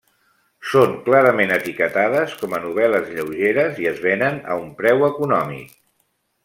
Són 0.69 0.95
clarament 1.09 1.53
etiquetades 1.57 2.33
com 2.41 2.57
a 2.59 2.63
novel·les 2.65 3.13
lleugeres 3.19 3.81
i 3.85 3.87
es 3.93 4.03
venen 4.09 4.45
a 4.55 4.61
un 4.63 4.69
preu 4.81 5.07
econòmic. 5.13 5.83